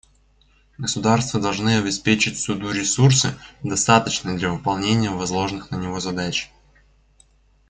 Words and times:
Государства 0.79 1.39
должны 1.39 1.77
обеспечить 1.77 2.39
Суду 2.39 2.71
ресурсы, 2.71 3.37
достаточные 3.61 4.35
для 4.35 4.49
выполнения 4.49 5.11
возложенных 5.11 5.69
на 5.69 5.75
него 5.75 5.99
задач. 5.99 6.51